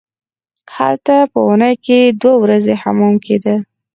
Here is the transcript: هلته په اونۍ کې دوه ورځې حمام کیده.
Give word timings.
هلته 0.77 1.15
په 1.31 1.39
اونۍ 1.47 1.73
کې 1.85 1.99
دوه 2.21 2.35
ورځې 2.43 2.73
حمام 2.81 3.15
کیده. 3.25 3.55